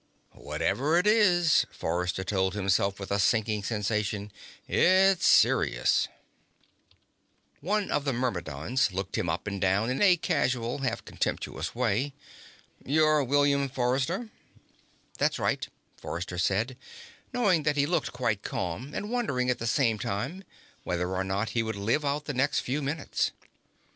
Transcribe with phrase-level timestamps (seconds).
[0.33, 4.31] Whatever it is, Forrester told himself with a sinking sensation,
[4.67, 6.07] it's serious.
[7.59, 12.15] One of the Myrmidons looked him up and down in a casual, half contemptuous way.
[12.83, 14.29] "You're William Forrester?"
[15.19, 15.67] "That's right,"
[15.97, 16.77] Forrester said,
[17.31, 20.43] knowing that he looked quite calm, and wondering, at the same time,
[20.83, 23.33] whether or not he would live out the next few minutes.